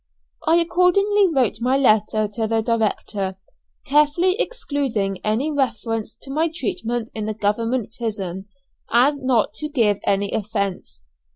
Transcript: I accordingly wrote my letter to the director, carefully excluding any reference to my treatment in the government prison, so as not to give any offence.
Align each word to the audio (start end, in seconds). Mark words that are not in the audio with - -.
I 0.47 0.55
accordingly 0.55 1.29
wrote 1.31 1.61
my 1.61 1.77
letter 1.77 2.27
to 2.29 2.47
the 2.47 2.63
director, 2.63 3.37
carefully 3.85 4.35
excluding 4.39 5.19
any 5.23 5.51
reference 5.51 6.15
to 6.23 6.31
my 6.33 6.49
treatment 6.51 7.11
in 7.13 7.27
the 7.27 7.35
government 7.35 7.91
prison, 7.99 8.45
so 8.45 8.83
as 8.93 9.21
not 9.21 9.53
to 9.53 9.69
give 9.69 9.99
any 10.03 10.31
offence. 10.33 11.01